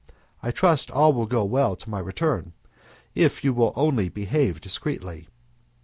I 0.41 0.49
trust 0.49 0.89
all 0.89 1.13
will 1.13 1.27
go 1.27 1.43
well 1.43 1.75
till 1.75 1.91
my 1.91 1.99
return, 1.99 2.53
if 3.13 3.43
you 3.43 3.53
will 3.53 3.71
only 3.75 4.09
behave 4.09 4.59
discreetly. 4.59 5.27